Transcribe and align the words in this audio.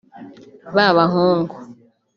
Ba 0.75 0.87
bahungu 0.97 1.55